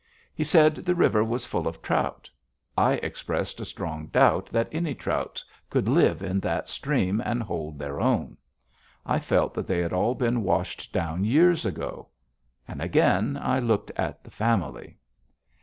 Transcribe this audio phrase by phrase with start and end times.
[0.33, 2.27] He said the river was full of trout.
[2.75, 7.77] I expressed a strong doubt that any trout could live in that stream and hold
[7.77, 8.35] their own.
[9.05, 12.07] I felt that they had all been washed down years ago.
[12.67, 14.97] And again I looked at the Family.